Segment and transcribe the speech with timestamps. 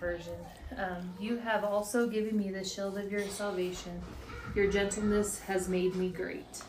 [0.00, 0.34] Version.
[0.76, 4.02] Um, you have also given me the shield of your salvation.
[4.54, 6.62] Your gentleness has made me great.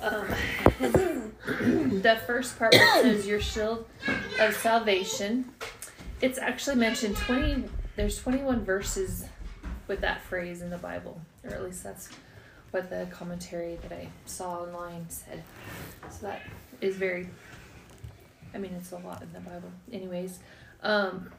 [0.00, 0.26] Um,
[0.80, 3.86] the first part says your shield
[4.40, 5.46] of salvation.
[6.20, 7.64] It's actually mentioned twenty.
[7.96, 9.26] There's twenty one verses
[9.86, 12.08] with that phrase in the Bible, or at least that's
[12.70, 15.42] what the commentary that I saw online said.
[16.10, 16.42] So that
[16.80, 17.28] is very.
[18.54, 20.40] I mean, it's a lot in the Bible, anyways.
[20.82, 21.30] Um,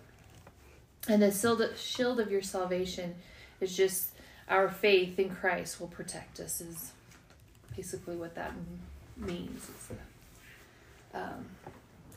[1.07, 3.15] and the shield shield of your salvation
[3.59, 4.11] is just
[4.49, 6.61] our faith in Christ will protect us.
[6.61, 6.91] Is
[7.75, 8.53] basically what that
[9.17, 9.63] means.
[9.63, 9.91] Is,
[11.13, 11.45] um,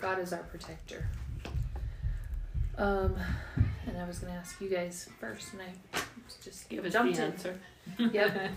[0.01, 1.09] God is our protector.
[2.79, 3.17] Um,
[3.87, 5.99] and I was going to ask you guys first, and I
[6.45, 7.33] just Give us jumped the in.
[7.33, 7.59] answer.
[7.99, 8.51] Yep.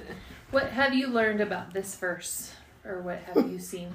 [0.51, 2.51] what have you learned about this verse,
[2.83, 3.93] or what have you seen?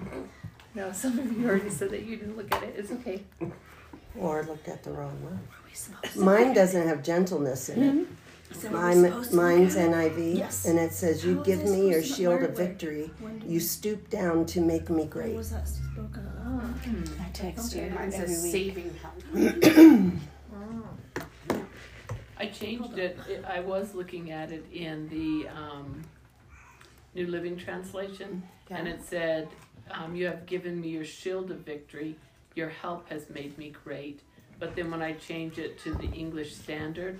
[0.74, 2.74] No, some of you already said that you didn't look at it.
[2.78, 3.22] It's okay.
[4.18, 5.40] Or looked at the wrong one.
[5.74, 8.06] We supposed to Mine doesn't have gentleness in it.
[8.54, 9.76] Is that what we're Mine, supposed to look mine's?
[9.76, 10.64] NIV, Yes.
[10.66, 13.10] and it says, "You How is give me your shield of victory.
[13.44, 17.20] You stoop down to make me great." was that spoken of?
[17.20, 18.52] I text you Mine says week.
[18.52, 19.22] saving help.
[22.36, 23.18] I changed it.
[23.28, 26.02] It- I was looking at it in the um,
[27.14, 29.48] New Living Translation, and it said,
[29.90, 32.16] um, "You have given me your shield of victory.
[32.54, 34.20] Your help has made me great."
[34.64, 37.18] But then when I change it to the English Standard,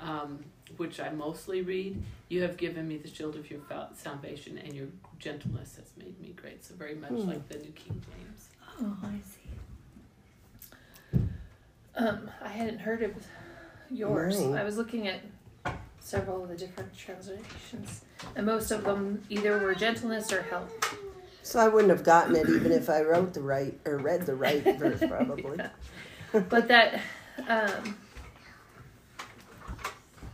[0.00, 0.44] um,
[0.78, 3.60] which I mostly read, "You have given me the shield of your
[3.94, 4.88] salvation, and your
[5.20, 7.28] gentleness has made me great." So very much Hmm.
[7.28, 8.48] like the New King James.
[8.80, 11.20] Oh, I see.
[11.94, 13.12] Um, I hadn't heard of
[13.88, 14.40] yours.
[14.40, 14.54] Mine.
[14.54, 15.20] I was looking at
[16.00, 20.68] several of the different translations, and most of them either were gentleness or help.
[21.44, 24.34] So I wouldn't have gotten it even if I wrote the right or read the
[24.34, 25.60] right verse, probably.
[26.32, 26.94] But that,
[27.40, 27.94] um,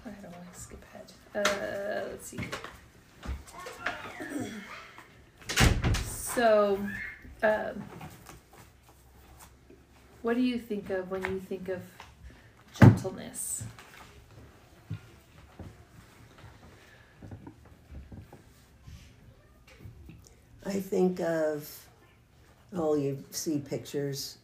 [0.06, 1.12] I don't want to skip ahead.
[1.34, 2.38] Uh, let's see.
[6.04, 6.78] So,
[7.42, 7.82] um,
[10.22, 11.82] what do you think of when you think of
[12.78, 13.64] gentleness?
[20.64, 21.68] I think of,
[22.72, 24.36] oh, you see pictures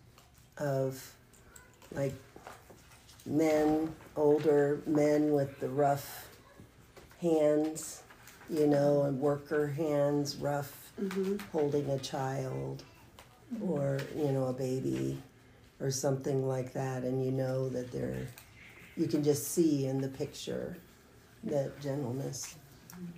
[0.59, 1.15] of
[1.95, 2.15] like
[3.27, 6.29] men, older men with the rough
[7.21, 8.03] hands,
[8.51, 9.09] you know, mm-hmm.
[9.09, 11.37] and worker hands, rough, mm-hmm.
[11.53, 12.83] holding a child
[13.55, 13.71] mm-hmm.
[13.71, 15.23] or, you know, a baby
[15.81, 17.03] or something like that.
[17.03, 18.29] And you know that they're,
[18.97, 20.77] you can just see in the picture
[21.45, 22.57] that gentleness.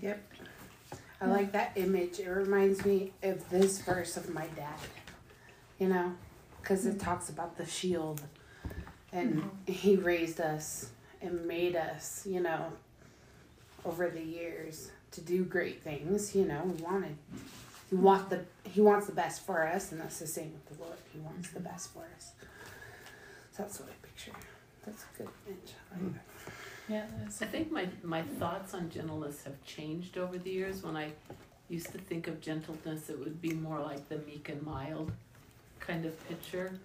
[0.03, 0.23] Yep.
[1.21, 2.21] I like that image.
[2.21, 4.79] It reminds me of this verse of my dad,
[5.79, 6.13] you know,
[6.61, 7.03] because it mm.
[7.03, 8.23] talks about the shield
[9.17, 9.73] and mm-hmm.
[9.73, 10.91] he raised us
[11.23, 12.73] and made us, you know,
[13.85, 17.17] over the years to do great things, you know, we wanted
[17.89, 20.85] he want the he wants the best for us and that's the same with the
[20.85, 20.99] Lord.
[21.13, 21.69] He wants the mm-hmm.
[21.69, 22.33] best for us.
[23.53, 24.33] So that's what I picture.
[24.85, 25.73] That's a good image.
[25.91, 26.13] I like.
[26.13, 26.19] Mm.
[26.89, 27.07] Yeah,
[27.41, 30.85] I think my, my thoughts on gentleness have changed over the years.
[30.85, 31.11] When I
[31.69, 35.11] used to think of gentleness, it would be more like the meek and mild
[35.81, 36.79] kind of picture.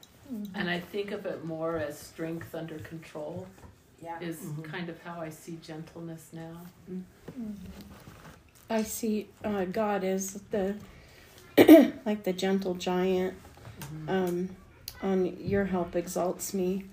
[0.55, 3.47] And I think of it more as strength under control,
[4.01, 4.19] Yeah.
[4.19, 4.63] is Mhm.
[4.63, 6.61] kind of how I see gentleness now.
[8.69, 10.75] I see uh, God as the
[12.05, 13.33] like the gentle giant.
[14.07, 14.49] Um,
[15.01, 16.85] on your help exalts me.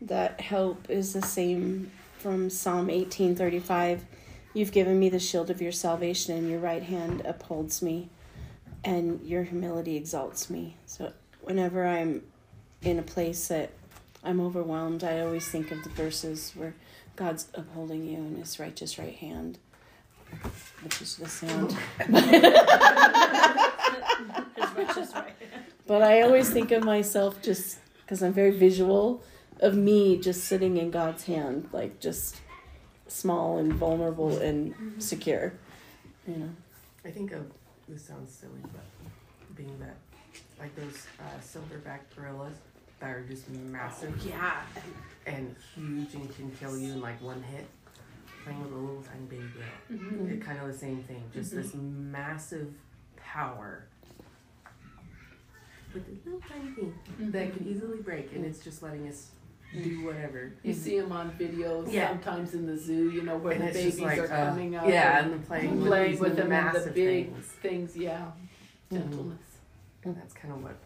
[0.00, 4.04] That help is the same from Psalm eighteen thirty five.
[4.52, 8.10] You've given me the shield of your salvation, and your right hand upholds me,
[8.84, 10.76] and your humility exalts me.
[10.86, 12.22] So whenever I'm
[12.82, 13.70] in a place that
[14.24, 16.74] I'm overwhelmed, I always think of the verses where
[17.16, 19.58] God's upholding you in His righteous right hand,
[20.82, 21.76] which is the sound.
[21.98, 22.12] as
[24.76, 25.34] much as right.
[25.86, 29.22] But I always think of myself just because I'm very visual
[29.60, 32.40] of me just sitting in God's hand, like just
[33.08, 35.52] small and vulnerable and secure.
[36.26, 36.50] You know.
[37.04, 37.46] I think of
[37.88, 38.84] this sounds silly, but
[39.56, 39.96] being that
[40.58, 42.54] like those uh, silverback gorillas
[43.02, 44.62] that are just massive Yeah.
[45.26, 47.66] and huge and can kill you in like one hit.
[48.44, 50.32] Playing with a little tiny baby girl, mm-hmm.
[50.32, 51.22] it kind of the same thing.
[51.32, 51.62] Just mm-hmm.
[51.62, 52.74] this massive
[53.16, 53.86] power
[55.94, 57.30] with this little tiny thing mm-hmm.
[57.30, 59.28] that can easily break, and it's just letting us
[59.72, 60.52] do whatever.
[60.64, 62.08] You see them on videos Yeah.
[62.08, 64.88] sometimes in the zoo, you know, where And the babies like, are uh, coming up.
[64.88, 67.46] Yeah, and and playing, playing with, with these them in the massive big things.
[67.46, 68.32] things, yeah.
[68.90, 69.38] Gentleness.
[70.04, 70.76] And that's kind of what,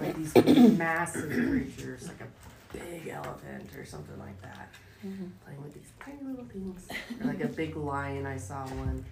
[0.00, 0.34] like these
[0.78, 4.68] massive creatures, like a big elephant or something like that.
[5.06, 5.30] Mhm.
[5.44, 6.88] Playing with these tiny little things.
[7.20, 9.04] Or like a big lion, I saw one,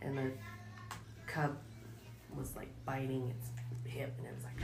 [0.00, 0.30] and the
[1.26, 1.56] cub
[2.36, 3.48] was like biting its
[3.92, 4.60] hip, and it was like,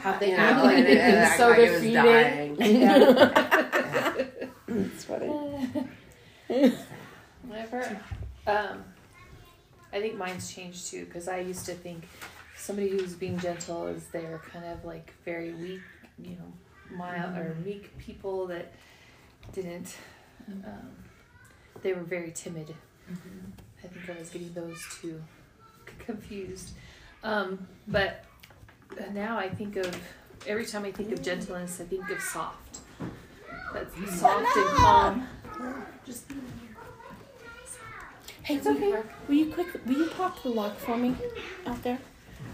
[0.00, 1.94] How they you know, act like and they've it, it so like it was defeated.
[2.02, 2.56] dying.
[2.80, 4.24] Yeah.
[4.68, 5.26] It's funny.
[7.42, 8.00] Whenever,
[8.46, 8.84] um,
[9.92, 12.04] I think mine's changed too because I used to think
[12.60, 15.80] somebody who's being gentle is they're kind of like very weak,
[16.18, 18.72] you know, mild or meek people that
[19.52, 19.96] didn't.
[20.48, 20.90] Um,
[21.82, 22.74] they were very timid.
[23.82, 25.22] I think I was getting those two
[25.98, 26.72] confused.
[27.24, 28.24] Um, but
[29.12, 29.96] now I think of
[30.46, 32.78] every time I think of gentleness, I think of soft.
[33.72, 35.28] That's soft and calm.
[36.04, 36.24] Just
[38.42, 39.02] Hey, it's okay.
[39.28, 39.68] Will you quick?
[39.86, 41.14] Will you pop the lock for me
[41.66, 41.98] out there?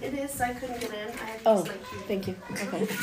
[0.03, 0.41] It is.
[0.41, 1.09] I couldn't get in.
[1.09, 1.59] I had to Oh.
[1.59, 1.97] use my key.
[2.09, 2.37] Thank you.
[2.53, 2.87] Okay.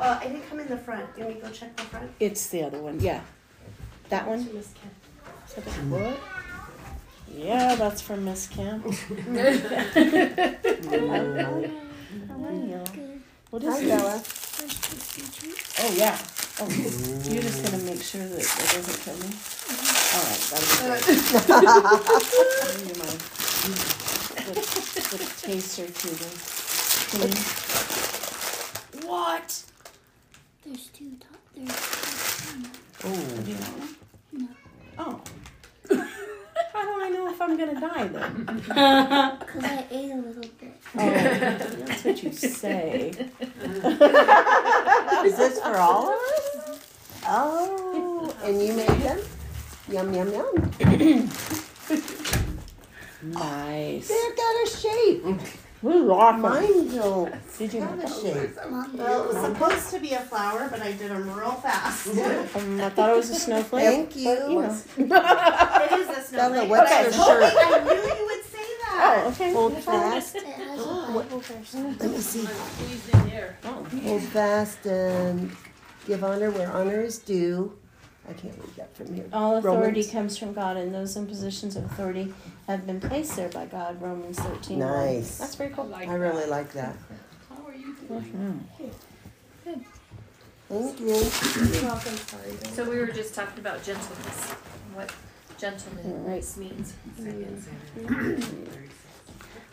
[0.00, 1.04] Uh, I didn't come in the front.
[1.16, 2.08] You want me to go check the front?
[2.20, 3.00] It's the other one.
[3.00, 3.20] Yeah.
[4.10, 4.46] That one.
[4.46, 4.90] To Miss Kim.
[5.48, 6.16] So that- what?
[7.36, 8.80] Yeah, that's from Miss Kim.
[13.50, 13.88] What is it?
[13.88, 14.22] Bella.
[15.80, 16.18] Oh yeah.
[16.60, 19.30] Oh, you're just gonna make sure that it doesn't kill me.
[20.14, 21.04] All right, that'll be great.
[22.84, 24.07] Give me
[24.48, 26.30] my the, the taster to the
[27.18, 27.34] thing.
[29.08, 29.62] What?
[30.64, 31.38] There's two top.
[31.54, 32.64] There's two
[33.04, 33.94] Oh, Do you want one?
[34.32, 34.48] No.
[34.98, 35.20] Oh.
[36.72, 38.44] How do I know if I'm gonna die then?
[39.38, 40.76] Because I ate a little bit.
[40.96, 41.10] Oh, oh.
[41.10, 43.10] that's what you say.
[45.24, 46.56] is this for all of us?
[46.66, 46.74] Uh-huh.
[47.30, 49.20] Oh, and you made them?
[49.90, 51.30] Yum, yum, yum.
[53.22, 54.08] Nice.
[54.08, 55.24] They've got a shape.
[55.84, 56.40] Ooh, awesome.
[56.42, 58.50] Mine don't Did you have a shape.
[58.94, 62.08] Well, it was supposed to be a flower, but I did them real fast.
[62.08, 63.84] Um, I thought it was a snowflake.
[63.84, 64.54] Thank but, you.
[64.98, 65.96] you know.
[66.00, 66.68] is a snowflake.
[66.68, 67.02] what's Okay.
[67.04, 67.84] your I shirt?
[67.84, 69.22] knew you would say that.
[69.24, 69.52] Oh, okay.
[69.52, 70.34] Hold fast.
[70.34, 71.74] it has a Bible verse.
[71.76, 72.00] on it.
[72.00, 72.44] Let me see.
[72.46, 73.58] Squeezed in here.
[73.64, 73.84] Oh.
[74.02, 75.52] Hold fast and
[76.08, 77.77] give honor where honor is due.
[78.28, 79.26] I can't read that from here.
[79.32, 80.10] All authority Romans.
[80.10, 82.34] comes from God, and those in positions of authority
[82.66, 84.00] have been placed there by God.
[84.02, 84.80] Romans thirteen.
[84.80, 85.38] Nice.
[85.38, 85.86] That's very cool.
[85.86, 86.94] Like I really like that.
[87.48, 88.68] How are you doing?
[90.68, 91.06] Thank you.
[91.06, 92.16] You're welcome.
[92.16, 92.50] Sorry.
[92.74, 94.50] So we were just talking about gentleness,
[94.92, 95.10] what
[95.58, 96.94] gentleness means.
[97.16, 97.62] Second
[97.96, 98.94] Samuel 36.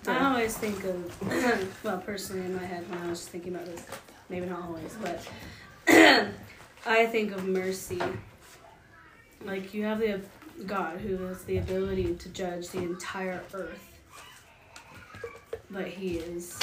[0.07, 3.85] I always think of, well, personally in my head when I was thinking about this,
[4.29, 5.27] maybe not always, but
[6.85, 8.01] I think of mercy.
[9.43, 10.21] Like you have the
[10.65, 13.99] God who has the ability to judge the entire earth,
[15.69, 16.57] but He is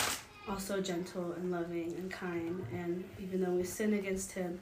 [0.48, 2.64] also gentle and loving and kind.
[2.72, 4.60] And even though we sin against Him,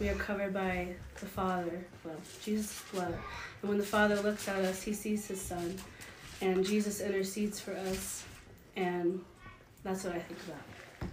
[0.00, 3.14] we are covered by the Father, well, Jesus' blood.
[3.62, 5.74] And when the Father looks at us, He sees His Son
[6.40, 8.24] and Jesus intercedes for us,
[8.76, 9.20] and
[9.82, 11.10] that's what I think about.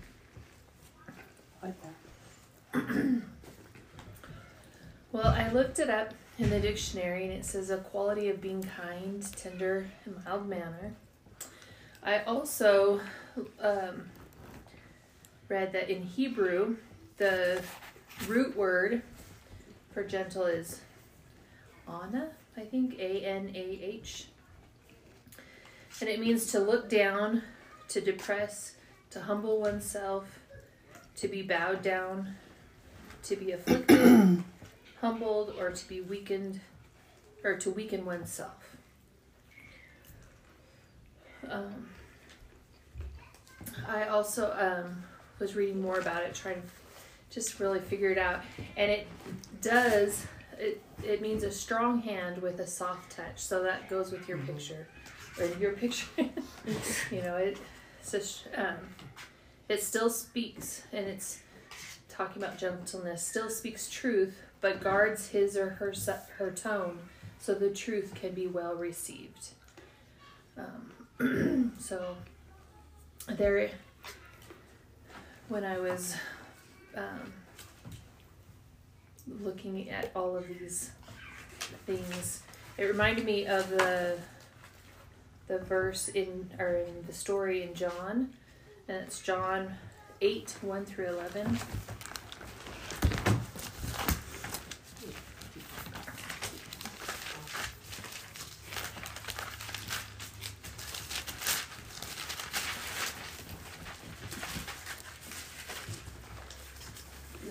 [1.63, 3.21] Like that.
[5.11, 8.63] Well, I looked it up in the dictionary and it says a quality of being
[8.63, 10.93] kind, tender, and mild manner.
[12.03, 12.99] I also
[13.59, 14.09] um,
[15.47, 16.77] read that in Hebrew,
[17.17, 17.61] the
[18.27, 19.01] root word
[19.91, 20.81] for gentle is
[21.87, 24.27] ana, I think, A N A H.
[26.01, 27.41] And it means to look down,
[27.87, 28.75] to depress,
[29.11, 30.39] to humble oneself,
[31.15, 32.35] to be bowed down,
[33.23, 34.43] to be afflicted,
[35.05, 36.59] humbled, or to be weakened,
[37.43, 38.75] or to weaken oneself.
[41.47, 41.87] Um,
[43.87, 45.03] I also um,
[45.37, 46.67] was reading more about it, trying to
[47.29, 48.41] just really figure it out,
[48.75, 49.05] and it
[49.61, 50.25] does.
[50.57, 54.39] It it means a strong hand with a soft touch, so that goes with your
[54.39, 54.87] picture,
[55.39, 56.07] or your picture.
[57.11, 57.57] you know, it.
[57.99, 58.75] It's just, um,
[59.67, 61.39] it still speaks, and it's
[62.09, 63.25] talking about gentleness.
[63.25, 65.93] Still speaks truth, but guards his or her
[66.39, 66.97] her tone,
[67.37, 69.49] so the truth can be well received.
[70.57, 72.17] Um, so
[73.27, 73.69] there,
[75.49, 76.15] when I was
[76.95, 77.31] um,
[79.39, 80.89] looking at all of these
[81.85, 82.41] things,
[82.79, 84.17] it reminded me of the
[85.45, 88.33] the verse in or in the story in John,
[88.87, 89.75] and it's John
[90.21, 91.59] eight one through eleven.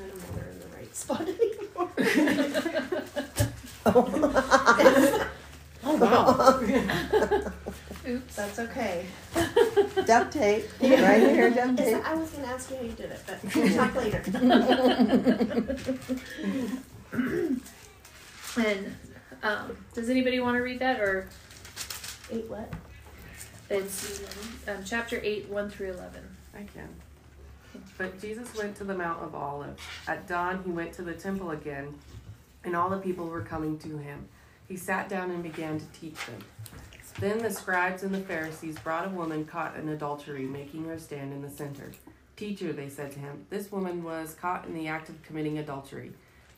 [0.04, 1.90] I don't know they're in the right spot anymore.
[5.86, 6.60] Oh wow!
[8.06, 8.36] Oops.
[8.36, 9.06] That's okay.
[10.06, 11.86] duct tape, right here, duct I tape.
[11.94, 14.22] said- I was gonna ask you how you did it, but we'll talk later.
[18.56, 18.94] And
[19.42, 21.28] um, does anybody want to read that or
[22.30, 22.72] Eight what?
[23.70, 24.22] it's
[24.68, 26.22] um, chapter eight, one through eleven.
[26.54, 26.88] I can.
[27.98, 29.80] But Jesus went to the Mount of Olives.
[30.06, 31.94] At dawn, he went to the temple again,
[32.62, 34.28] and all the people were coming to him.
[34.68, 36.42] He sat down and began to teach them.
[37.20, 41.32] Then the scribes and the Pharisees brought a woman caught in adultery, making her stand
[41.32, 41.92] in the center.
[42.36, 46.12] Teacher, they said to him, this woman was caught in the act of committing adultery.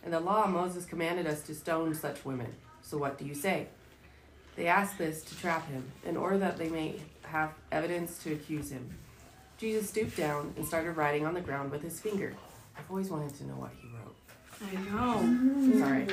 [0.04, 2.54] In the law, Moses commanded us to stone such women.
[2.80, 3.66] So what do you say?
[4.54, 8.70] They asked this to trap him, in order that they may have evidence to accuse
[8.70, 8.96] him.
[9.58, 12.34] Jesus stooped down and started writing on the ground with his finger.
[12.78, 13.85] I've always wanted to know what he.
[14.62, 15.78] I know.
[15.78, 16.04] Sorry.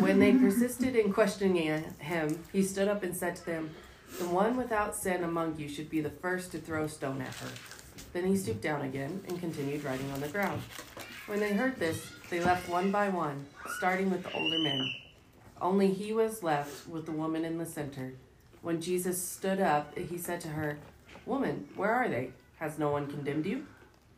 [0.00, 3.70] when they persisted in questioning him, he stood up and said to them,
[4.18, 7.34] The one without sin among you should be the first to throw a stone at
[7.36, 7.48] her.
[8.12, 10.62] Then he stooped down again and continued writing on the ground.
[11.26, 13.46] When they heard this, they left one by one,
[13.76, 14.94] starting with the older men.
[15.60, 18.14] Only he was left with the woman in the center.
[18.62, 20.78] When Jesus stood up, he said to her,
[21.24, 22.30] Woman, where are they?
[22.58, 23.66] Has no one condemned you?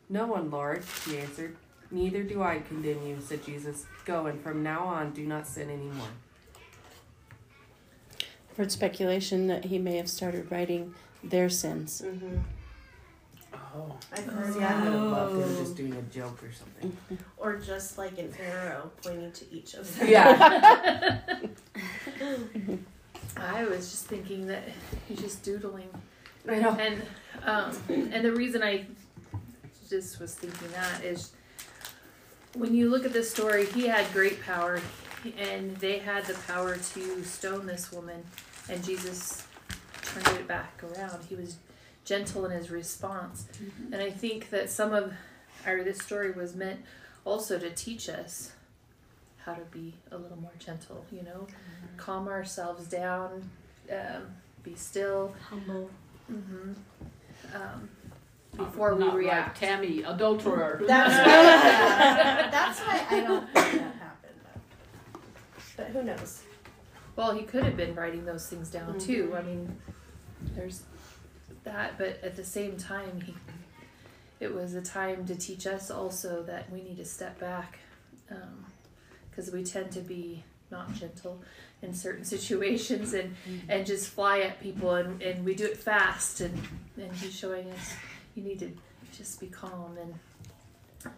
[0.08, 1.56] No one, Lord, she answered.
[1.92, 3.84] Neither do I condemn you, said Jesus.
[4.06, 6.08] Go, and from now on do not sin anymore.
[8.50, 12.02] I've heard speculation that he may have started writing their sins.
[12.04, 12.38] Mm-hmm.
[13.54, 13.98] Oh.
[14.10, 14.70] I've heard I would that.
[14.84, 16.96] have loved him just doing a joke or something.
[17.36, 20.08] Or just like an arrow pointing to each of them.
[20.08, 21.18] Yeah.
[23.36, 24.62] I was just thinking that
[25.08, 25.88] he's just doodling.
[26.48, 26.70] I know.
[26.70, 27.02] And
[27.44, 28.86] um, and the reason I
[29.88, 31.32] just was thinking that is
[32.54, 34.80] when you look at this story, he had great power,
[35.38, 38.24] and they had the power to stone this woman,
[38.68, 39.46] and Jesus
[40.02, 41.24] turned it back around.
[41.28, 41.56] He was
[42.04, 43.46] gentle in his response,
[43.92, 45.12] and I think that some of
[45.66, 46.80] or this story was meant
[47.24, 48.52] also to teach us
[49.44, 51.04] how to be a little more gentle.
[51.12, 51.46] You know,
[51.96, 53.48] calm ourselves down,
[53.90, 54.22] um,
[54.62, 55.34] be still.
[55.48, 55.90] Humble.
[56.30, 56.72] Mm-hmm.
[57.54, 57.88] Um,
[58.56, 59.58] before we Not like react.
[59.58, 60.82] Tammy, adulterer.
[60.86, 64.40] That's why, that's why I don't think that happened.
[65.14, 66.42] But, but who knows?
[67.16, 69.26] Well, he could have been writing those things down too.
[69.26, 69.36] Mm-hmm.
[69.36, 69.76] I mean,
[70.54, 70.82] there's
[71.64, 73.34] that, but at the same time, he
[74.42, 77.78] it was a time to teach us also that we need to step back
[78.28, 78.66] um,
[79.30, 81.40] because we tend to be not gentle
[81.80, 83.70] in certain situations and mm-hmm.
[83.70, 86.60] and just fly at people and, and we do it fast and
[86.96, 87.94] and he's showing us
[88.34, 88.70] you need to
[89.16, 90.14] just be calm and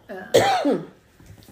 [0.09, 0.77] uh,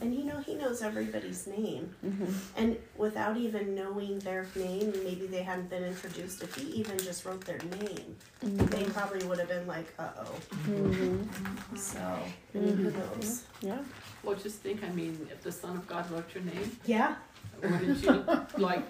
[0.02, 1.94] And you know, he knows everybody's name.
[2.06, 2.26] Mm-hmm.
[2.58, 7.26] And without even knowing their name, maybe they hadn't been introduced, if he even just
[7.26, 10.36] wrote their name, they probably would have been like, uh oh.
[10.66, 11.76] Mm-hmm.
[11.78, 12.20] So,
[12.54, 13.44] who knows?
[13.62, 13.78] Yeah.
[14.24, 17.16] Well, just think, I mean, if the Son of God wrote your name, Yeah.
[17.62, 18.26] wouldn't you,
[18.58, 18.90] like,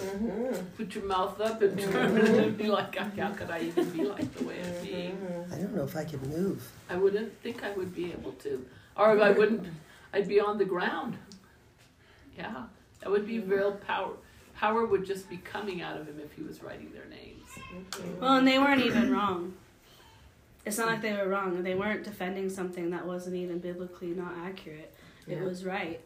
[0.00, 0.66] Mm-hmm.
[0.76, 1.92] put your mouth up and mm-hmm.
[1.92, 4.84] turn and be like, how could I even be like the way I'm mm-hmm.
[4.84, 5.46] being?
[5.52, 6.70] I don't know if I could move.
[6.88, 8.64] I wouldn't think I would be able to.
[8.96, 9.66] Or I wouldn't,
[10.12, 11.16] I'd be on the ground.
[12.36, 12.64] Yeah,
[13.00, 14.12] that would be real power.
[14.56, 17.48] Power would just be coming out of him if he was writing their names.
[18.20, 19.54] Well, and they weren't even wrong.
[20.64, 21.62] It's not like they were wrong.
[21.62, 24.94] They weren't defending something that wasn't even biblically not accurate.
[25.26, 26.00] It was right.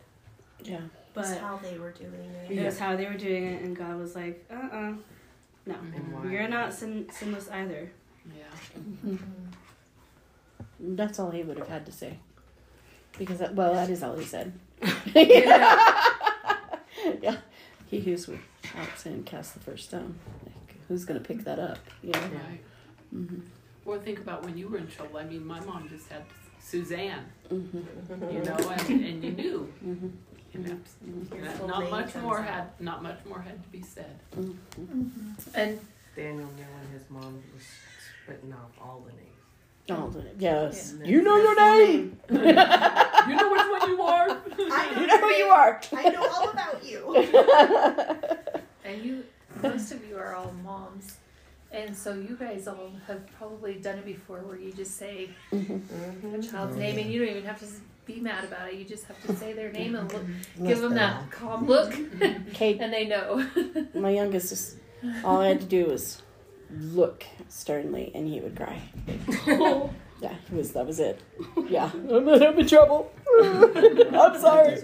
[0.64, 0.80] Yeah.
[1.16, 2.12] That's But how they were doing
[2.48, 2.58] it.
[2.58, 4.92] it was how they were doing it, and God was like, uh uh
[5.66, 5.74] No.
[5.94, 6.30] And why?
[6.30, 7.90] You're not sin- sinless either.
[8.36, 9.16] Yeah.
[10.78, 12.18] That's all he would have had to say.
[13.18, 14.52] Because, that, well, that is all he said.
[15.14, 15.92] yeah.
[17.86, 20.18] He who's without sin cast the first stone.
[20.44, 21.78] Like, who's going to pick that up?
[22.02, 22.20] You know?
[22.20, 22.60] Right.
[23.14, 23.40] Mm-hmm.
[23.86, 25.18] Or think about when you were in trouble.
[25.18, 26.24] I mean, my mom just had
[26.60, 28.30] Suzanne, Mm-hmm.
[28.36, 29.72] you know, and, and you knew.
[30.64, 31.34] Mm-hmm.
[31.34, 32.44] You know, Your not- not much comes more out.
[32.46, 34.18] had not much more had to be said.
[35.54, 35.80] and
[36.16, 37.64] Daniel knew when his mom was
[38.24, 39.22] spitting off all the names.
[39.88, 40.94] Oh, yes.
[41.00, 41.06] Yeah.
[41.06, 42.18] You know your name.
[43.26, 44.28] You know which one you are.
[44.30, 45.80] I know, You know who you are.
[45.92, 47.16] I know all about you.
[48.84, 49.24] and you
[49.62, 51.16] most of you are all moms
[51.76, 56.34] and so you guys all have probably done it before where you just say mm-hmm.
[56.34, 57.66] a child's Oh, name and you don't even have to
[58.04, 60.66] be mad about it you just have to say their name and look, mm-hmm.
[60.66, 61.94] give them be that calm look
[62.52, 63.46] Kate, and they know
[63.94, 64.76] my youngest, just
[65.24, 66.22] all I had to do was
[66.70, 68.80] look sternly, and he would cry.
[70.18, 70.72] Yeah, he was.
[70.72, 71.20] That was it.
[71.68, 73.12] Yeah, I'm, I'm in trouble.
[73.38, 74.80] I'm sorry.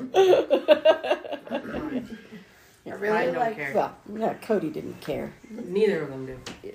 [2.87, 3.73] Our really I don't like care.
[3.75, 5.33] Well, yeah, Cody didn't care.
[5.51, 6.39] Neither of them do.
[6.65, 6.75] You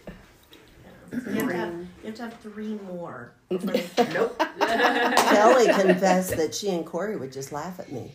[1.11, 3.31] have, to have, you have to have three more.
[3.49, 3.57] for
[4.13, 4.37] Nope.
[4.59, 8.11] Kelly confessed that she and Corey would just laugh at me.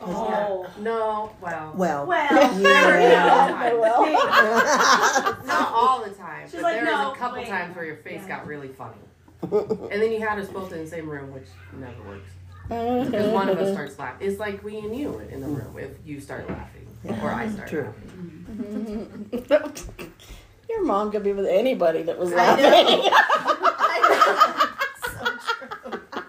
[0.00, 0.66] Oh.
[0.66, 1.72] oh no, well.
[1.76, 3.76] Well, Well, yeah.
[5.46, 6.46] Not all the time.
[6.46, 8.28] She's but like, there "No, was a couple wait." times where your face Yeah.
[8.28, 8.96] got really funny.
[9.42, 11.46] and then you had us both in the same room, which
[11.78, 12.30] never works.
[12.68, 13.10] Mm-hmm.
[13.10, 14.28] Because one of us starts laughing.
[14.28, 16.86] It's like we and you in the room if you start laughing.
[17.04, 17.94] Or I start True.
[20.68, 22.64] Your mom could be with anybody that was I laughing.
[22.64, 23.10] know.
[23.78, 24.68] I know.
[25.08, 25.24] So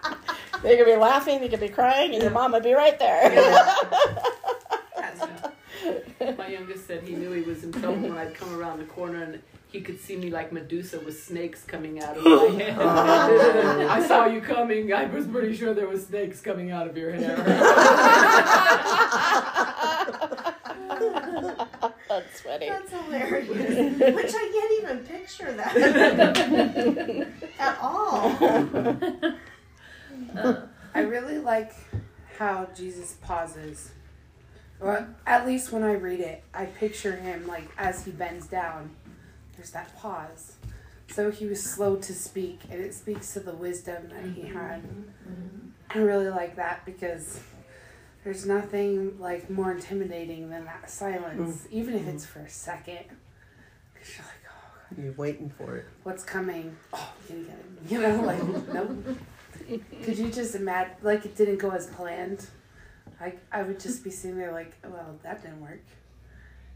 [0.52, 0.60] true.
[0.62, 3.30] They could be laughing, they could be crying, and your mom would be right there.
[6.38, 9.22] My youngest said he knew he was in trouble when I'd come around the corner
[9.22, 12.78] and he could see me like Medusa with snakes coming out of my head.
[12.78, 14.92] I saw you coming.
[14.92, 17.36] I was pretty sure there was snakes coming out of your hair.
[22.20, 22.68] That's funny.
[22.68, 23.48] That's hilarious.
[24.14, 25.76] Which I can't even picture that
[27.58, 28.36] at all.
[30.94, 31.72] I really like
[32.38, 33.92] how Jesus pauses.
[34.80, 38.90] Or at least when I read it, I picture him like as he bends down,
[39.56, 40.56] there's that pause.
[41.08, 44.82] So he was slow to speak, and it speaks to the wisdom that he had.
[44.82, 45.68] Mm-hmm.
[45.90, 47.38] I really like that because
[48.24, 51.72] there's nothing like more intimidating than that silence, mm.
[51.72, 52.14] even if mm.
[52.14, 53.04] it's for a second.
[53.94, 55.86] 'Cause you're like, oh, You're waiting for it.
[56.02, 56.76] what's coming?
[56.92, 57.66] Oh, you get it.
[57.90, 59.18] You know, like nope.
[60.04, 62.46] Could you just imagine, like it didn't go as planned?
[63.20, 65.82] I I would just be sitting there like, well, that didn't work.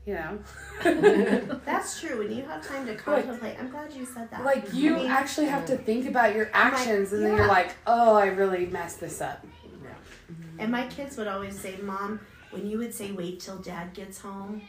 [0.04, 0.38] You know,
[1.64, 2.18] That's true.
[2.18, 4.44] When you have time to contemplate, I'm glad you said that.
[4.44, 5.84] like you I mean, actually have to mm.
[5.84, 7.38] think about your like, actions, and then yeah.
[7.38, 9.44] you're like, oh, I really messed this up.
[10.30, 10.60] Mm-hmm.
[10.60, 14.20] And my kids would always say, Mom, when you would say, wait till dad gets
[14.20, 14.62] home,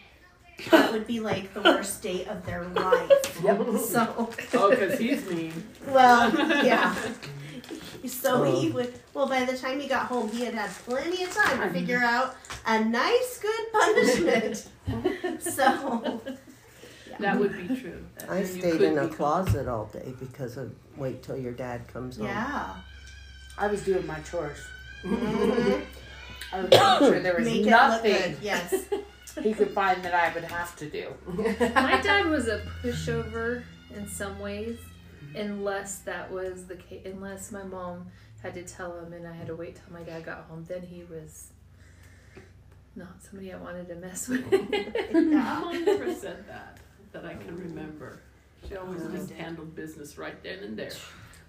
[0.71, 3.11] that would be like the worst day of their life.
[3.79, 5.53] So, oh, because he's mean.
[5.87, 6.33] well,
[6.65, 6.95] yeah.
[8.05, 8.43] So Oh.
[8.43, 8.75] he uh-huh.
[8.75, 11.63] would, well, by the time he got home, he had had plenty of time to
[11.65, 11.73] mm-hmm.
[11.73, 14.67] figure out a nice, good punishment.
[15.41, 16.21] so,
[17.19, 18.03] That would be true.
[18.17, 21.87] That- I stayed in a become- closet all day because of wait till your dad
[21.87, 22.25] comes home.
[22.27, 22.73] yeah.
[23.57, 24.59] I was doing my chores.
[25.03, 25.81] Mhm.
[26.53, 28.37] I was making sure there was Make nothing.
[28.41, 28.85] Yes.
[29.43, 31.13] he could find that I would have to do.
[31.25, 34.79] My dad was a pushover in some ways,
[35.35, 37.01] unless that was the case.
[37.05, 38.07] Unless my mom
[38.41, 40.65] had to tell him, and I had to wait till my dad got home.
[40.67, 41.51] Then he was
[42.95, 44.45] not somebody I wanted to mess with.
[44.51, 45.59] Yeah.
[45.61, 46.77] Mom never said that,
[47.11, 48.19] that I can remember.
[48.67, 50.91] She always just handled business right then and there.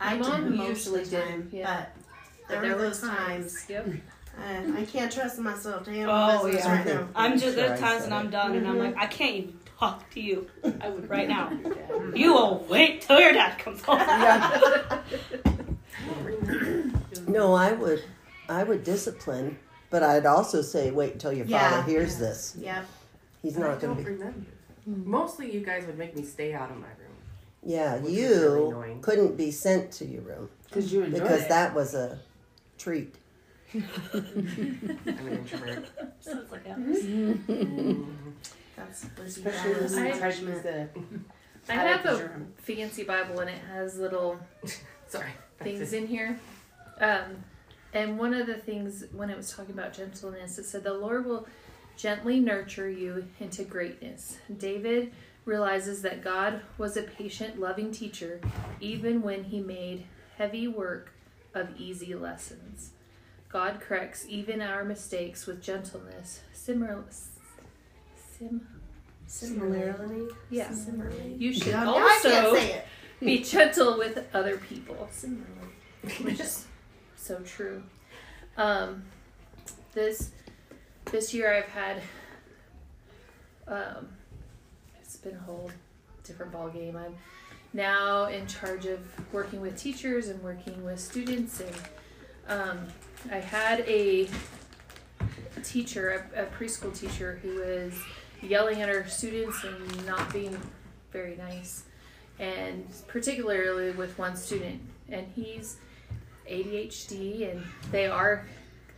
[0.01, 1.87] I My mom did most usually of the did, yeah.
[1.97, 2.08] but
[2.49, 3.65] there, were those times.
[3.69, 3.89] Yep.
[4.77, 6.75] I can't trust myself to handle Oh, business yeah.
[6.77, 7.09] right now.
[7.17, 8.31] I'm just Sure I there's times when I'm it.
[8.31, 8.83] done and I'm mm-hmm.
[8.85, 10.47] like I can't even talk to you.
[10.81, 11.49] I would Right now.
[11.49, 12.17] remember.
[12.17, 13.99] You will wait till your dad comes home.
[17.27, 18.03] No, I would,
[18.49, 19.59] I would discipline,
[19.91, 21.71] but I'd also say wait until your Yeah.
[21.71, 22.57] father hears this.
[22.59, 22.87] Yep.
[23.43, 24.17] He's I not don't going to be.
[24.17, 24.47] remember.
[24.89, 25.11] Mm-hmm.
[25.11, 26.95] Mostly you guys would make me stay out of my room.
[27.63, 31.49] Yeah, Which is really you couldn't be sent to your room Because you because it.
[31.51, 32.19] that was a
[32.79, 33.15] treat.
[33.75, 35.87] I'm an introvert.
[36.21, 36.65] Sounds like
[38.77, 40.89] That's Lizzie Especially Dallas when you I- try the
[41.71, 44.39] I attic have as a your fancy Bible and it has little
[45.09, 45.29] Sorry.
[45.61, 46.41] things in here.
[47.01, 47.45] Um,
[47.93, 51.27] and one of the things when it was talking about gentleness, it said the Lord
[51.27, 51.47] will
[51.97, 54.39] gently nurture you into greatness.
[54.57, 55.13] David
[55.45, 58.41] realizes that God was a patient, loving teacher,
[58.81, 60.05] even when he made
[60.39, 61.13] heavy work
[61.55, 62.91] of easy lessons.
[63.49, 66.41] God corrects even our mistakes with gentleness.
[66.53, 67.05] Similar,
[68.39, 68.67] sim,
[69.27, 70.29] Similarly.
[70.51, 70.71] yeah.
[70.71, 71.35] Similarly.
[71.39, 72.59] You should Now also
[73.21, 75.09] be gentle with other people.
[75.11, 75.45] Similarly.
[76.23, 76.67] which is
[77.17, 77.83] so true.
[78.57, 79.05] Um,
[79.95, 80.31] this
[81.11, 82.03] this year I've had
[83.67, 84.09] um,
[85.01, 85.71] it's been a whole
[86.25, 86.97] different ball game.
[86.97, 87.15] I'm
[87.79, 88.99] now in charge of
[89.33, 91.77] working with teachers and working with students, and
[92.49, 92.79] um,
[93.31, 94.29] I had a
[95.63, 97.95] teacher, a, a preschool teacher, who was
[98.43, 100.61] yelling at her students and not being
[101.13, 101.85] very nice,
[102.41, 105.77] and particularly with one student, and he's
[106.51, 108.45] ADHD, and they are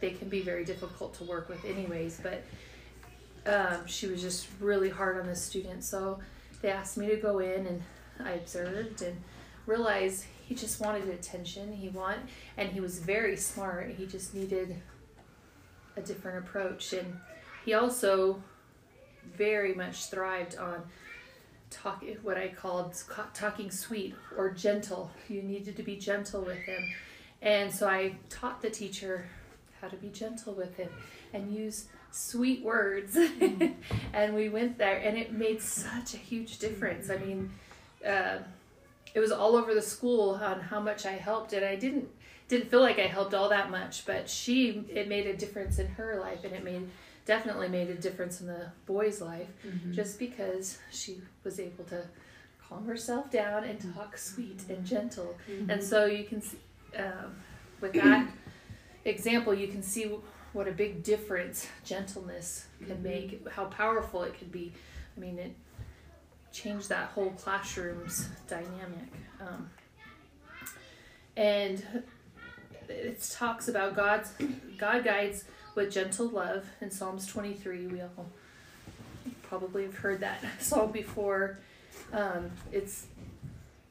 [0.00, 2.18] they can be very difficult to work with, anyways.
[2.22, 2.42] But
[3.46, 6.20] um, she was just really hard on the student, so
[6.62, 7.82] they asked me to go in, and
[8.26, 9.20] I observed and
[9.66, 11.72] realized he just wanted attention.
[11.72, 12.18] He want,
[12.56, 13.90] and he was very smart.
[13.96, 14.76] He just needed
[15.96, 17.16] a different approach, and
[17.64, 18.42] he also
[19.36, 20.82] very much thrived on
[21.70, 23.00] talk what I called
[23.32, 25.10] talking sweet or gentle.
[25.28, 26.82] You needed to be gentle with him.
[27.42, 29.26] And so I taught the teacher
[29.80, 30.90] how to be gentle with him
[31.32, 33.14] and use sweet words.
[33.14, 33.74] Mm.
[34.12, 37.08] and we went there and it made such a huge difference.
[37.08, 37.50] I mean,
[38.06, 38.38] uh,
[39.14, 42.08] it was all over the school on how much I helped and I didn't
[42.48, 45.86] didn't feel like I helped all that much, but she it made a difference in
[45.88, 46.88] her life and it made
[47.26, 49.46] definitely made a difference in the boy's life
[49.92, 52.02] just because she was able to
[52.68, 55.36] calm herself down and talk sweet and gentle.
[55.68, 56.58] And so you can see,
[56.96, 57.36] um,
[57.80, 58.28] with that
[59.04, 60.10] example, you can see
[60.52, 64.72] what a big difference gentleness can make, how powerful it could be.
[65.16, 65.52] I mean, it
[66.52, 69.12] changed that whole classroom's dynamic.
[69.40, 69.70] Um,
[71.36, 71.84] and
[72.88, 74.32] it talks about God's
[74.78, 77.86] God guides with gentle love in Psalms 23.
[77.86, 78.26] We all
[79.42, 81.58] probably have heard that song before.
[82.12, 83.06] Um, it's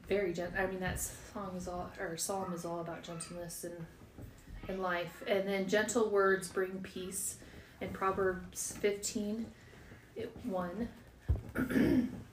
[0.08, 0.58] very gentle.
[0.58, 3.86] I mean, that song is all, or psalm is all about gentleness and
[4.68, 5.22] in life.
[5.26, 7.36] And then gentle words bring peace.
[7.80, 9.46] In Proverbs 15,
[10.14, 10.88] it, 1.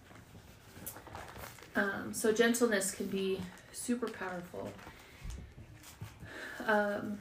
[1.78, 3.40] um, so gentleness can be
[3.72, 4.72] super powerful.
[6.66, 7.20] Um,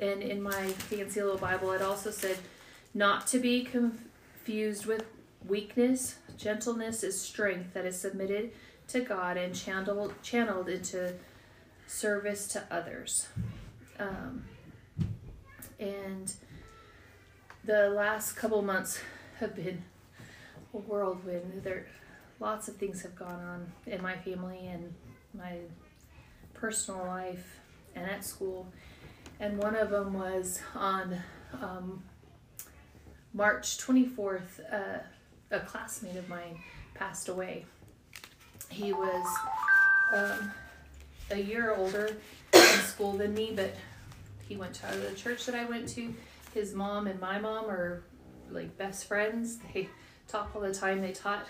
[0.00, 2.38] and in my fancy little Bible, it also said
[2.94, 5.04] not to be confused with
[5.46, 6.16] weakness.
[6.36, 8.52] Gentleness is strength that is submitted
[8.88, 11.14] to God and channeled channeled into
[11.86, 13.28] service to others.
[13.98, 14.44] Um,
[15.78, 16.32] and
[17.64, 18.98] the last couple months
[19.40, 19.84] have been
[20.72, 21.62] a whirlwind.
[21.62, 21.86] There,
[22.42, 24.92] lots of things have gone on in my family and
[25.32, 25.58] my
[26.52, 27.60] personal life
[27.94, 28.66] and at school.
[29.38, 31.16] And one of them was on
[31.60, 32.02] um,
[33.32, 34.98] March 24th, uh,
[35.52, 36.58] a classmate of mine
[36.94, 37.64] passed away.
[38.68, 39.26] He was
[40.12, 40.52] um,
[41.30, 42.16] a year older
[42.52, 43.74] in school than me, but
[44.48, 46.12] he went to the church that I went to.
[46.54, 48.02] His mom and my mom are
[48.50, 49.58] like best friends.
[49.72, 49.88] They
[50.26, 51.00] talk all the time.
[51.00, 51.46] They taught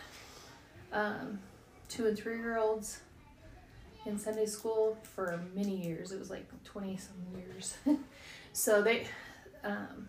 [0.92, 1.38] um,
[1.88, 3.00] two and three year olds
[4.06, 6.12] in Sunday school for many years.
[6.12, 7.76] It was like 20 some years.
[8.52, 9.06] so they,
[9.64, 10.08] um,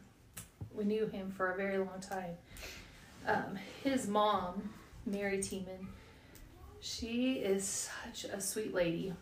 [0.74, 2.36] we knew him for a very long time.
[3.28, 4.70] Um, his mom,
[5.06, 5.88] Mary Tiemann,
[6.82, 9.14] she is such a sweet lady.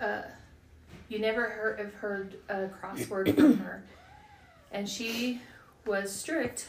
[0.00, 0.22] Uh,
[1.08, 3.82] you never heard, have heard a crossword from her.
[4.70, 5.40] And she
[5.86, 6.68] was strict,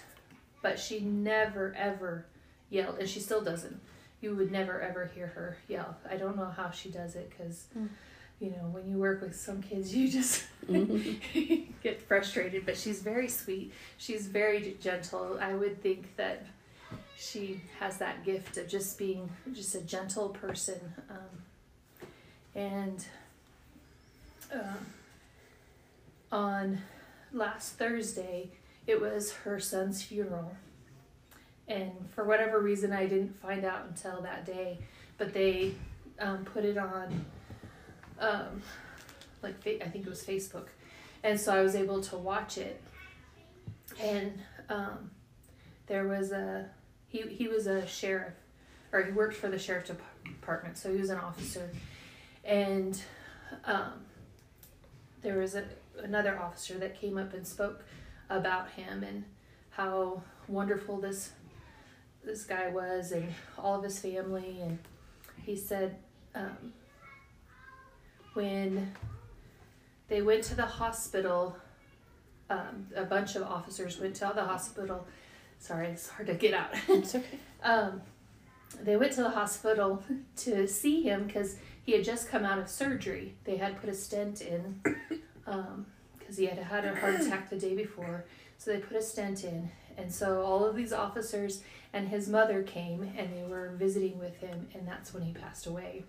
[0.62, 2.26] but she never ever
[2.70, 3.80] yelled, and she still doesn't
[4.22, 5.96] you would never ever hear her yell.
[6.10, 7.88] I don't know how she does it because, Mm.
[8.42, 10.44] you know, when you work with some kids, you just
[11.84, 12.66] get frustrated.
[12.66, 13.72] But she's very sweet.
[13.98, 15.38] She's very gentle.
[15.42, 16.46] I would think that
[17.18, 20.80] she has that gift of just being just a gentle person.
[21.10, 22.08] Um,
[22.56, 23.06] and
[24.54, 24.86] um,
[26.32, 26.82] on
[27.32, 28.50] last Thursday,
[28.88, 30.56] it was her son's funeral
[31.70, 34.80] and for whatever reason I didn't find out until that day,
[35.18, 35.76] but they
[36.20, 37.26] um, put it on,
[38.20, 38.62] um,
[39.44, 40.68] like I think it was Facebook,
[41.24, 42.82] and so I was able to watch it,
[44.02, 44.34] and
[44.68, 45.12] um,
[45.86, 46.70] there was a
[47.08, 48.34] he he was a sheriff,
[48.92, 49.90] or he worked for the sheriff
[50.26, 51.70] department, so he was an officer,
[52.44, 53.00] and
[53.66, 53.94] um,
[55.22, 55.66] there was a,
[56.02, 57.84] another officer that came up and spoke
[58.30, 59.24] about him and
[59.72, 61.32] how wonderful this
[62.24, 64.80] this guy was and all of his family and
[65.44, 65.96] he said
[66.36, 66.74] um,
[68.34, 68.94] when
[70.08, 71.56] they went to the hospital
[72.50, 75.08] um, a bunch of officers went to the hospital.
[75.60, 76.74] Sorry it's hard to get out.
[76.90, 77.40] It's okay.
[77.64, 78.02] um,
[78.82, 80.04] they went to the hospital
[80.38, 83.36] to see him because he had just come out of surgery.
[83.44, 84.82] They had put a stent in
[86.18, 88.26] because he had had a heart attack the day before.
[88.58, 92.64] So they put a stent in and so all of these officers and his mother
[92.64, 96.04] came and they were visiting with him and that's when he passed away.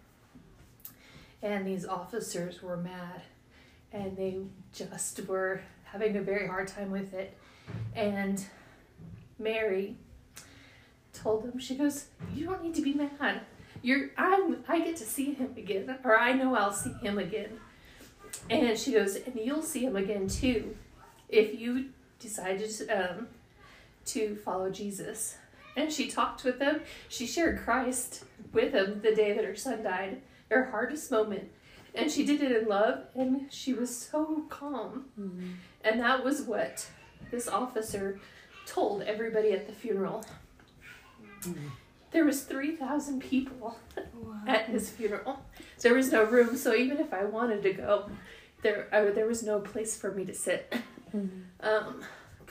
[1.43, 3.23] And these officers were mad
[3.93, 4.39] and they
[4.73, 7.37] just were having a very hard time with it.
[7.97, 8.45] And
[9.39, 9.97] mary
[11.13, 13.41] told them she goes you don't need to be mad.
[13.83, 17.59] You're i'm i get to see him again or i know i'll see him again.
[18.49, 20.77] And she goes and you'll see him again too
[21.29, 21.87] if you
[22.21, 23.29] decide to um,
[24.13, 25.37] to follow jesus
[25.77, 26.81] and she talked with them.
[27.09, 31.51] She shared Christ with them the day that her son died, her hardest moment.
[31.95, 35.07] And she did it in love, and she was so calm.
[35.83, 36.87] And that was what
[37.31, 38.21] this officer
[38.67, 40.25] told everybody at the funeral.
[42.13, 43.79] There was 3,000 people
[44.47, 45.41] at his funeral.
[45.81, 48.11] There was no room, so even if I wanted to go,
[48.63, 50.73] there I, there was no place for me to sit.
[51.63, 52.03] Um,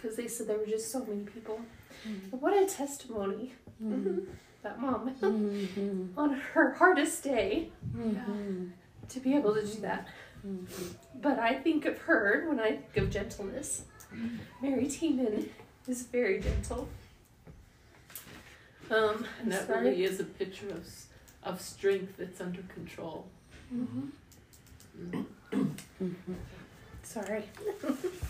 [0.01, 1.59] because they said there were just so many people.
[2.07, 2.37] Mm-hmm.
[2.37, 3.53] What a testimony.
[3.83, 4.19] Mm-hmm.
[4.63, 6.19] That mom mm-hmm.
[6.19, 7.69] on her hardest day
[9.09, 10.07] to be able to do that.
[11.21, 13.83] But I think of her when I think of gentleness.
[14.61, 15.49] Mary Tiemann
[15.87, 16.87] is very gentle.
[18.89, 19.89] Um, And that sorry.
[19.89, 20.87] really is a picture of,
[21.43, 23.27] of strength that's under control.
[27.03, 27.43] Sorry.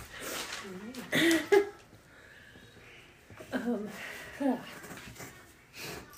[3.53, 3.89] um,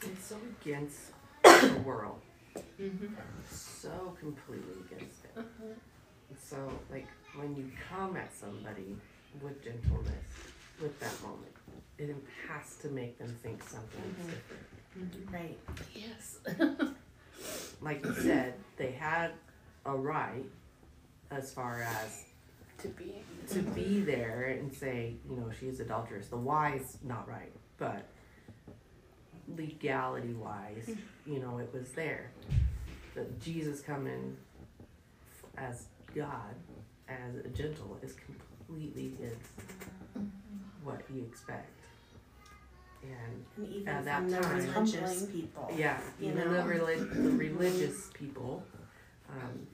[0.03, 0.99] It's so against
[1.43, 2.21] the world.
[2.79, 3.07] Mm-hmm.
[3.49, 5.45] So completely against it.
[6.41, 6.57] So,
[6.89, 8.95] like, when you come at somebody
[9.41, 10.25] with gentleness,
[10.81, 11.53] with that moment,
[11.97, 12.15] it
[12.49, 15.31] has to make them think something's different.
[15.31, 15.57] Right.
[15.93, 16.39] yes.
[17.81, 19.31] Like you said, they had
[19.85, 20.45] a right
[21.31, 22.25] as far as
[22.81, 23.13] To be.
[23.49, 26.27] to be there and say, you know, she is adulterous.
[26.27, 28.07] The why is not right, but
[29.57, 30.89] legality wise,
[31.25, 32.31] you know, it was there.
[33.13, 34.37] But Jesus coming
[35.57, 36.55] as God,
[37.09, 39.49] as a gentle, is completely against
[40.83, 41.77] what you expect.
[43.03, 46.53] And And even At that the time- religious people, yeah, You even know?
[46.63, 48.63] the, relig- the religious people,
[49.29, 49.67] um,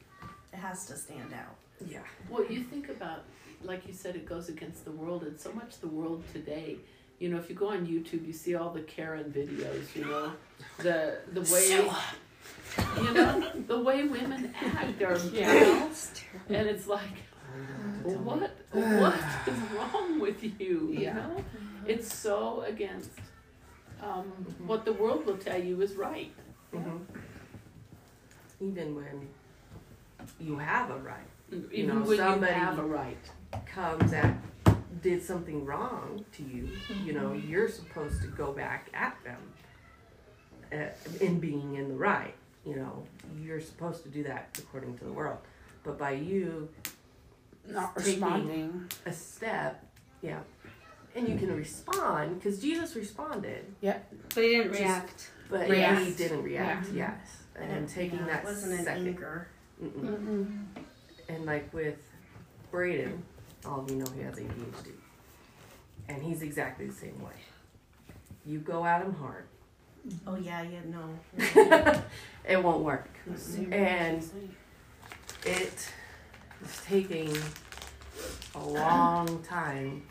[0.53, 1.55] it has to stand out.
[1.85, 3.23] Yeah, Well, you think about,
[3.63, 6.77] like you said, it goes against the world, and so much the world today.
[7.19, 9.95] You know, if you go on YouTube, you see all the Karen videos.
[9.95, 10.33] You know,
[10.79, 11.89] the the way
[13.01, 15.89] you know the way women act, or you know,
[16.49, 17.17] and it's like,
[18.03, 20.89] what what is wrong with you?
[20.91, 21.13] You Yeah.
[21.13, 21.43] know,
[21.85, 23.09] it's so against
[24.01, 24.25] um,
[24.65, 26.33] what the world will tell you is right.
[26.71, 26.97] hmm
[28.59, 29.27] even when
[30.39, 31.17] you have a right.
[31.71, 33.17] Even know, when somebody- you have a right.
[33.65, 34.35] comes at
[35.01, 36.67] did something wrong to you,
[37.05, 39.37] you know, you're supposed to go back at them
[40.73, 42.33] uh, in being in the right.
[42.65, 43.03] You know,
[43.39, 45.37] you're supposed to do that according to the world.
[45.83, 46.69] But by you
[47.67, 48.89] Not responding.
[49.05, 49.85] a step,
[50.21, 50.39] yeah,
[51.15, 53.99] and you can respond because Jesus responded, Yeah.
[54.33, 55.31] But he didn't Just- react.
[55.49, 56.05] but React.
[56.05, 56.89] he didn't react.
[56.91, 59.07] Yes, and taking Yeah, that wasn't an second.
[59.07, 59.47] anger.
[59.83, 60.65] Mm-mm.
[61.29, 61.97] And like with
[62.71, 63.23] Braden,
[63.65, 64.91] all of you know he has ADHD.
[66.09, 67.33] And he's exactly the same way.
[68.45, 69.43] You go at him hard,
[70.25, 72.01] Oh yeah, yeah, no.
[72.47, 73.09] it won't work.
[73.71, 74.23] And
[75.45, 75.89] it
[76.63, 77.35] is taking
[78.55, 80.03] a long time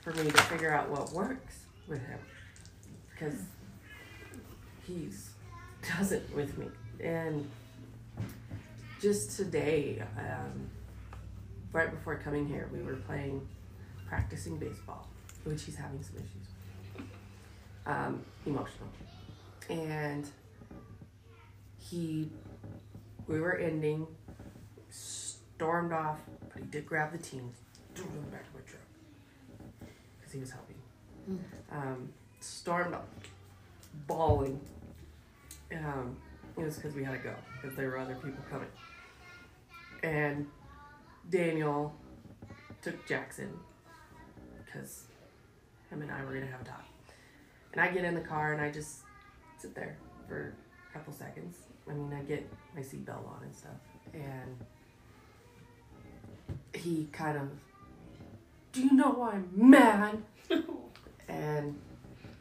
[0.00, 2.18] for me to figure out what works with him.
[3.10, 3.38] Because
[4.86, 5.30] he's
[5.96, 6.66] doesn't with me.
[7.00, 7.48] And
[9.02, 10.70] just today, um,
[11.72, 13.46] right before coming here, we were playing,
[14.08, 15.08] practicing baseball,
[15.42, 17.08] which he's having some issues.
[17.84, 18.88] Um, emotional.
[19.68, 20.30] And
[21.80, 22.30] he,
[23.26, 24.06] we were ending,
[24.88, 26.20] stormed off,
[26.52, 27.50] but he did grab the team,
[27.96, 29.90] threw them back to my truck.
[30.20, 30.76] Because he was helping.
[31.72, 33.02] Um, stormed off,
[34.06, 34.60] bawling.
[35.72, 36.16] Um,
[36.56, 38.68] it was because we had to go, because there were other people coming.
[40.02, 40.46] And
[41.30, 41.94] Daniel
[42.82, 43.52] took Jackson,
[44.64, 45.04] because
[45.90, 46.84] him and I were to have a talk.
[47.72, 49.00] And I get in the car and I just
[49.58, 49.96] sit there
[50.28, 50.54] for
[50.90, 51.56] a couple seconds.
[51.88, 53.72] I mean, I get my seatbelt on and stuff.
[54.12, 54.56] And
[56.74, 57.48] he kind of,
[58.72, 60.22] Do you know why I'm mad?
[61.28, 61.78] and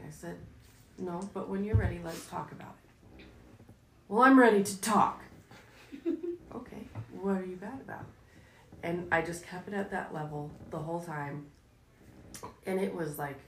[0.05, 0.37] I said,
[0.97, 2.75] No, but when you're ready, let's talk about
[3.19, 3.25] it.
[4.07, 5.23] Well, I'm ready to talk.
[7.21, 8.05] What are you bad about?
[8.83, 11.45] And I just kept it at that level the whole time.
[12.65, 13.39] And it was like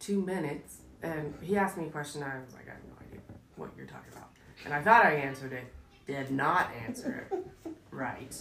[0.00, 0.78] two minutes.
[1.02, 2.22] And he asked me a question.
[2.22, 3.20] I was like, I have no idea
[3.56, 4.30] what you're talking about.
[4.64, 5.72] And I thought I answered it,
[6.06, 8.36] did not answer it right.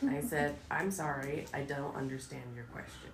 [0.00, 3.10] And I said, I'm sorry, I don't understand your question.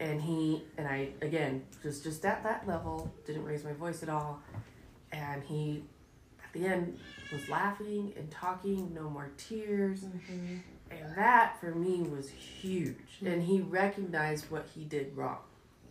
[0.00, 4.08] And he, and I, again, just, just at that level, didn't raise my voice at
[4.08, 4.40] all.
[5.12, 5.84] And he,
[6.52, 6.98] the end,
[7.32, 10.00] was laughing and talking, no more tears.
[10.00, 10.56] Mm-hmm.
[10.90, 12.96] And that for me was huge.
[13.24, 15.38] And he recognized what he did wrong.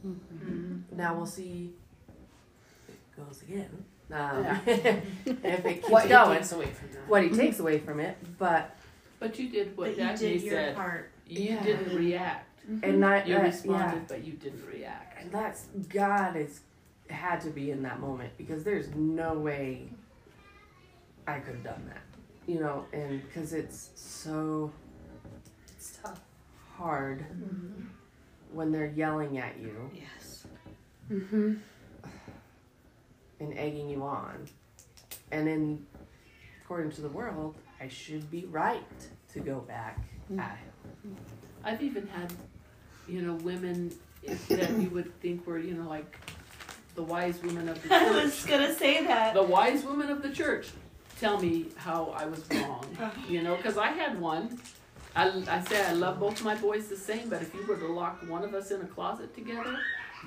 [0.06, 0.96] Mm-hmm.
[0.96, 1.72] Now we'll see
[2.88, 3.86] if it goes again.
[4.14, 7.08] Um, if it keeps What he takes away from that.
[7.08, 8.18] what he takes away from it.
[8.38, 8.76] But
[9.20, 10.76] But you did what But you Daphne did your said.
[10.76, 11.12] part.
[11.28, 11.64] You Yeah.
[11.64, 12.48] didn't react.
[12.70, 12.84] Mm-hmm.
[12.90, 14.06] And that, You that- responded, yeah.
[14.08, 15.22] but you didn't react.
[15.22, 16.60] And that's God is
[17.10, 19.90] had to be in that moment because there's no way
[21.28, 22.02] I could have done that.
[22.52, 24.72] You know, and because it's so
[25.76, 26.20] It's tough.
[26.76, 27.24] hard
[28.52, 30.46] when they're yelling at you Yes.
[31.12, 31.54] Mm-hmm.
[33.40, 34.46] and egging you on.
[35.32, 35.86] And then,
[36.64, 38.84] according to the world, I should be right
[39.34, 40.00] to go back
[40.38, 41.16] at him.
[41.64, 42.34] I've even had,
[43.08, 43.94] you know, women
[44.50, 46.18] that you would think were, you know, like
[46.96, 49.34] the wise women of the I was gonna say that.
[49.34, 50.70] The wise women of the church
[51.22, 52.84] tell me how I was wrong.
[53.30, 54.60] You know, because I had one.
[55.16, 57.88] I, I say I love both my boys the same, but if you were to
[57.88, 59.78] lock one of us in a closet together,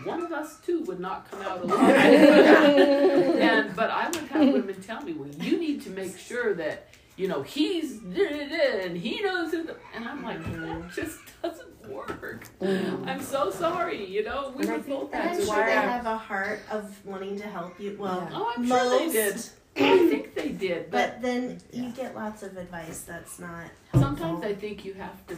[0.04, 1.80] one of us too would not come out alive.
[1.90, 6.88] and but I would have women tell me, well, you need to make sure that
[7.16, 10.88] you know he's and he knows who the and I'm like that mm-hmm.
[10.90, 12.46] just doesn't work.
[12.60, 13.08] Mm-hmm.
[13.08, 14.04] I'm so sorry.
[14.04, 15.14] You know, we And I were think both.
[15.14, 17.96] And I'm That's sure why they I- have a heart of wanting to help you.
[17.98, 19.42] Well, Oh, I'm sure they did.
[19.76, 19.90] Most.
[19.92, 24.44] I think they did, but But then you get lots of advice that's not sometimes.
[24.44, 25.36] I think you have to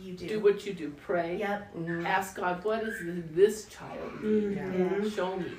[0.00, 0.28] you do.
[0.28, 0.90] do what you do.
[1.06, 1.36] Pray.
[1.38, 2.04] Yep, Mhm.
[2.04, 2.94] Ask God, what is
[3.34, 4.58] this child need?
[4.58, 5.14] Mhm.
[5.14, 5.52] Show me.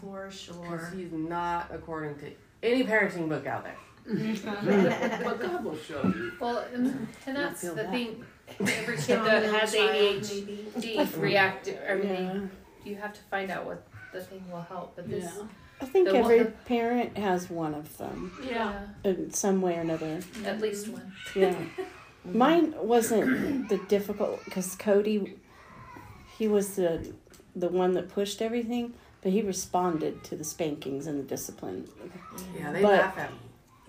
[0.00, 0.54] for sure.
[0.62, 2.30] Because he's not according to
[2.62, 3.76] any parenting book out there.
[5.24, 6.32] But God will show you.
[6.40, 7.90] Well, and, and that's the that.
[7.90, 8.24] thing.
[8.60, 11.10] Every kid that has ADHD maybe.
[11.18, 11.68] react.
[11.90, 12.50] I mean,
[12.84, 12.90] Yeah.
[12.90, 13.82] you have to find out what
[14.14, 14.96] the thing will help.
[14.96, 15.46] But this, Yeah.
[15.80, 18.80] I think The one- every parent has one of them Yeah.
[19.04, 20.20] in some way or another.
[20.44, 21.12] at least one.
[21.36, 21.54] Yeah.
[22.24, 25.36] Mine wasn't the difficult because Cody,
[26.36, 27.12] he was the
[27.56, 31.88] the one that pushed everything, but he responded to the spankings and the discipline.
[32.56, 33.38] Yeah, they But- laugh at me,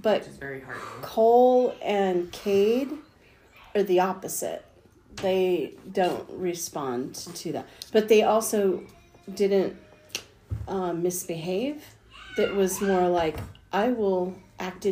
[0.01, 0.77] But which is very hard.
[1.03, 2.89] Cole and Cade
[3.75, 4.63] are the opposite.
[5.17, 8.83] They don't respond to that, but they also
[9.35, 9.75] didn't
[10.69, 11.83] um, misbehave.
[12.37, 13.37] That was more like
[13.73, 14.87] I will act in